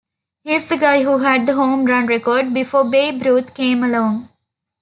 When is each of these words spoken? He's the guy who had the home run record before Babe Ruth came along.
He's 0.43 0.67
the 0.67 0.77
guy 0.77 1.03
who 1.03 1.19
had 1.19 1.45
the 1.45 1.53
home 1.53 1.85
run 1.85 2.07
record 2.07 2.55
before 2.55 2.83
Babe 2.89 3.21
Ruth 3.23 3.53
came 3.53 3.83
along. 3.83 4.29